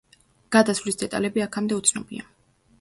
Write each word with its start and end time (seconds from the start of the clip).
გადასვლის 0.55 0.97
დეტალები 1.03 1.45
აქამდე 1.47 1.81
უცნობია. 1.81 2.29